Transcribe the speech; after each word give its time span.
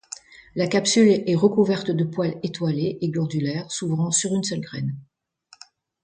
La 0.55 0.65
capsule 0.65 1.09
est 1.27 1.35
recouverte 1.35 1.91
de 1.91 2.03
poils 2.03 2.39
étoilés 2.41 2.97
et 3.01 3.09
glandulaires 3.09 3.71
s'ouvrant 3.71 4.09
sur 4.09 4.33
une 4.33 4.43
seule 4.43 4.59
graine. 4.61 4.95